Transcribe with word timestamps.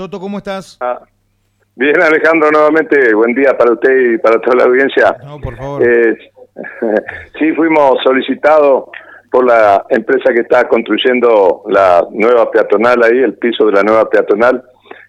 Toto, 0.00 0.18
¿cómo 0.18 0.38
estás? 0.38 0.78
Ah, 0.80 0.98
bien, 1.76 2.00
Alejandro, 2.00 2.50
nuevamente 2.50 3.12
buen 3.12 3.34
día 3.34 3.54
para 3.58 3.72
usted 3.72 4.14
y 4.14 4.16
para 4.16 4.40
toda 4.40 4.56
la 4.56 4.64
audiencia. 4.64 5.14
No, 5.22 5.38
por 5.38 5.54
favor. 5.58 5.86
Eh, 5.86 6.16
sí, 7.38 7.52
fuimos 7.52 8.02
solicitados 8.02 8.84
por 9.30 9.44
la 9.44 9.84
empresa 9.90 10.32
que 10.32 10.40
está 10.40 10.66
construyendo 10.68 11.64
la 11.68 12.02
nueva 12.12 12.50
peatonal 12.50 13.02
ahí, 13.02 13.18
el 13.18 13.34
piso 13.34 13.66
de 13.66 13.72
la 13.72 13.82
nueva 13.82 14.08
peatonal, 14.08 14.62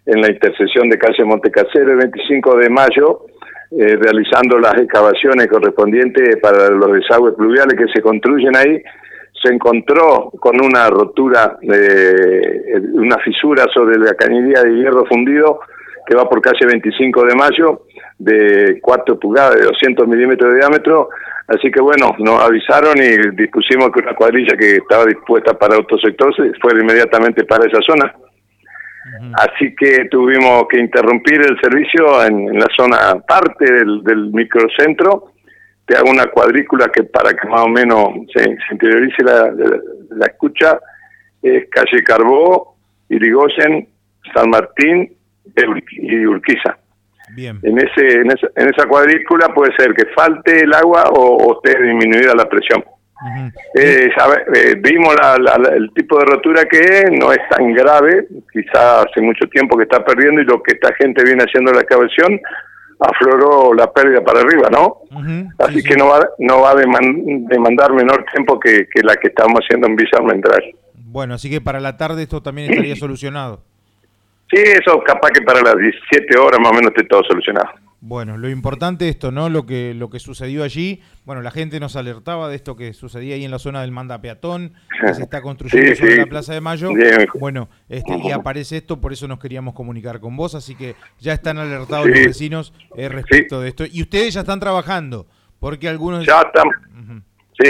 en 0.08 0.20
la 0.20 0.30
intersección 0.30 0.89
de 0.89 0.98
calle 0.98 1.23
Montecasero 1.23 1.92
el 1.92 1.98
25 1.98 2.58
de 2.58 2.70
mayo, 2.70 3.28
eh, 3.71 3.96
realizando 3.96 4.60
las 4.60 4.76
excavaciones 4.76 5.48
correspondientes 5.48 6.36
para 6.42 6.68
los 6.68 6.92
desagües 6.92 7.36
pluviales 7.36 7.78
que 7.78 7.88
se 7.94 8.02
construyen 8.02 8.58
ahí, 8.58 8.84
se 9.42 9.54
encontró 9.54 10.32
con 10.39 10.64
una 10.64 10.89
rotura, 10.89 11.57
de 11.62 12.82
una 12.94 13.18
fisura 13.20 13.66
sobre 13.74 13.98
la 13.98 14.14
cañería 14.14 14.62
de 14.64 14.75
hierro 14.75 15.06
fundido 15.06 15.60
que 16.06 16.16
va 16.16 16.28
por 16.28 16.42
calle 16.42 16.65
25 16.65 17.25
de 17.25 17.36
mayo, 17.36 17.82
de 18.18 18.79
4 18.82 19.20
pulgadas, 19.20 19.56
de 19.56 19.64
200 19.64 20.07
milímetros 20.07 20.51
de 20.51 20.60
diámetro. 20.60 21.10
Así 21.48 21.70
que 21.71 21.82
bueno, 21.82 22.15
nos 22.20 22.42
avisaron 22.42 22.98
y 22.98 23.36
dispusimos 23.36 23.92
que 23.92 24.00
una 24.00 24.15
cuadrilla 24.15 24.56
que 24.57 24.78
estaba 24.78 25.06
dispuesta 25.06 25.54
para 25.54 25.78
otro 25.78 25.98
sector 26.00 26.34
fuera 26.62 26.82
inmediatamente 26.82 27.43
para 27.46 27.68
esa 27.68 27.82
zona. 27.82 28.14
Así 29.34 29.76
que 29.76 30.06
tuvimos 30.10 30.65
que 30.70 30.79
interrumpir 30.79 31.42
el 31.42 31.60
servicio 31.60 32.23
en, 32.26 32.58
la 32.58 32.67
zona 32.76 33.20
parte 33.28 33.66
del, 33.66 34.31
microcentro. 34.31 35.31
Te 35.91 35.97
hago 35.97 36.09
una 36.09 36.27
cuadrícula 36.27 36.88
que 36.88 37.03
para 37.03 37.33
que 37.33 37.45
más 37.50 37.63
o 37.63 37.67
menos 37.67 38.11
se, 38.33 38.50
interiorice 38.72 39.23
la, 39.25 40.25
escucha 40.25 40.80
es 41.41 41.67
calle 41.69 42.02
Carbó, 42.02 42.77
Irigoyen, 43.09 43.89
San 44.33 44.50
Martín 44.52 45.11
y 45.91 46.25
Urquiza. 46.25 46.77
Bien. 47.36 47.59
En, 47.64 47.77
ese, 47.77 48.22
en, 48.22 48.31
esa, 48.31 48.88
cuadrícula 48.88 49.53
puede 49.53 49.75
ser 49.75 49.94
que 49.94 50.06
falte 50.16 50.61
el 50.61 50.73
agua 50.73 51.09
o, 51.14 51.59
esté 51.61 51.78
disminuida 51.83 52.36
la 52.36 52.48
presión. 52.48 52.86
Eh, 53.76 54.09
eh, 54.55 54.76
vimos 54.81 55.14
el 55.73 55.92
tipo 55.94 56.20
de 56.20 56.26
rotura 56.26 56.64
que 56.72 56.80
es, 56.80 57.11
no 57.11 57.33
es 57.33 57.39
tan 57.50 57.73
grave, 57.73 58.28
quizá 58.53 59.02
hace 59.02 59.20
mucho 59.20 59.45
tiempo 59.50 59.76
que 59.76 59.83
está 59.83 60.05
perdiendo 60.05 60.39
y 60.39 60.45
lo 60.45 60.64
que 60.64 60.72
esta 60.72 60.94
gente 60.95 61.22
viene 61.26 61.44
haciendo 61.44 61.73
la 61.73 61.81
excavación 61.81 62.39
afloró 63.02 63.74
la 63.74 63.92
pérdida 63.92 64.24
para 64.24 64.42
arriba, 64.42 64.70
¿no? 64.72 65.00
Así 65.58 65.82
que 65.82 65.96
no 65.96 66.08
va, 66.08 66.28
no 66.38 66.62
va 66.62 66.72
a 66.72 66.76
demandar 66.76 67.94
menor 67.94 68.24
tiempo 68.32 68.60
que, 68.60 68.86
la 69.04 69.16
que 69.16 69.30
estamos 69.30 69.60
haciendo 69.60 69.88
en 69.88 69.96
Villa 69.96 70.20
Almendral. 70.20 70.64
Bueno, 70.94 71.34
así 71.34 71.50
que 71.50 71.60
para 71.60 71.80
la 71.80 71.98
tarde 71.98 72.24
esto 72.24 72.42
también 72.42 72.70
estaría 72.70 72.96
solucionado. 72.98 73.62
Sí, 74.52 74.62
eso 74.62 75.02
capaz 75.06 75.32
que 75.32 75.42
para 75.42 75.62
las 75.62 75.78
17 75.78 76.38
horas 76.38 76.60
más 76.60 76.72
o 76.72 76.76
menos 76.76 76.92
esté 76.92 77.04
todo 77.06 77.24
solucionado. 77.24 77.70
Bueno, 78.04 78.36
lo 78.36 78.50
importante 78.50 79.08
esto, 79.10 79.32
¿no? 79.32 79.48
Lo 79.48 79.68
que, 79.68 79.94
lo 79.94 80.10
que 80.10 80.18
sucedió 80.18 80.64
allí, 80.64 81.04
bueno, 81.24 81.44
la 81.44 81.52
gente 81.52 81.80
nos 81.80 81.96
alertaba 81.96 82.50
de 82.50 82.56
esto 82.56 82.76
que 82.76 82.94
sucedía 82.94 83.36
ahí 83.36 83.46
en 83.46 83.52
la 83.52 83.60
zona 83.60 83.82
del 83.82 83.92
Manda 83.92 84.20
Peatón, 84.20 84.74
que 85.06 85.14
se 85.14 85.22
está 85.22 85.44
construyendo 85.44 85.96
sobre 85.96 86.18
la 86.18 86.26
Plaza 86.26 86.56
de 86.56 86.62
Mayo. 86.62 86.90
Bueno, 87.40 87.70
este, 87.90 88.18
y 88.18 88.32
aparece 88.32 88.78
esto, 88.78 89.00
por 89.00 89.14
eso 89.14 89.28
nos 89.28 89.40
queríamos 89.40 89.76
comunicar 89.76 90.20
con 90.20 90.36
vos, 90.36 90.56
así 90.56 90.74
que 90.74 90.96
ya 91.20 91.34
están 91.34 91.60
alertados 91.60 92.08
los 92.08 92.18
vecinos 92.18 92.74
eh, 92.98 93.08
respecto 93.08 93.62
de 93.62 93.70
esto. 93.70 93.86
Y 93.86 94.02
ustedes 94.02 94.34
ya 94.34 94.40
están 94.40 94.60
trabajando, 94.60 95.28
porque 95.60 95.88
algunos... 95.88 96.26
Ya 96.26 96.42
están. 96.42 96.70
Sí, 97.60 97.70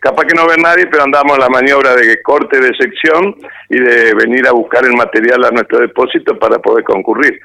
capaz 0.00 0.26
que 0.26 0.34
no 0.34 0.46
ve 0.46 0.56
nadie, 0.62 0.88
pero 0.88 1.04
andamos 1.04 1.38
la 1.38 1.48
maniobra 1.48 1.96
de 1.96 2.20
corte 2.20 2.60
de 2.60 2.74
sección 2.78 3.34
y 3.70 3.80
de 3.80 4.12
venir 4.12 4.46
a 4.46 4.52
buscar 4.52 4.84
el 4.84 4.92
material 4.92 5.42
a 5.44 5.50
nuestro 5.50 5.78
depósito 5.78 6.38
para 6.38 6.58
poder 6.58 6.84
concurrir 6.84 7.40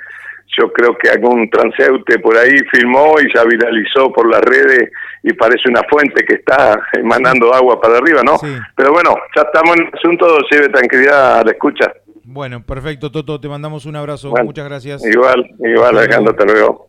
yo 0.57 0.71
creo 0.71 0.97
que 0.97 1.09
algún 1.09 1.49
transeúnte 1.49 2.19
por 2.19 2.37
ahí 2.37 2.57
filmó 2.71 3.15
y 3.19 3.33
ya 3.33 3.43
viralizó 3.43 4.11
por 4.11 4.29
las 4.29 4.41
redes 4.41 4.89
y 5.23 5.33
parece 5.33 5.69
una 5.69 5.81
fuente 5.89 6.23
que 6.25 6.35
está 6.35 6.79
emanando 6.93 7.53
agua 7.53 7.79
para 7.81 7.97
arriba, 7.97 8.21
¿no? 8.23 8.37
Pero 8.75 8.91
bueno, 8.91 9.15
ya 9.35 9.41
estamos 9.41 9.75
en 9.75 9.83
el 9.83 9.91
asunto, 9.93 10.37
lleve 10.49 10.69
tranquilidad 10.69 11.39
a 11.39 11.43
la 11.43 11.51
escucha. 11.51 11.93
Bueno, 12.23 12.63
perfecto, 12.65 13.11
Toto, 13.11 13.39
te 13.39 13.47
mandamos 13.47 13.85
un 13.85 13.95
abrazo, 13.95 14.33
muchas 14.43 14.65
gracias. 14.65 15.05
Igual, 15.05 15.47
igual, 15.59 15.97
Alejandro, 15.97 16.31
hasta 16.31 16.45
luego. 16.45 16.84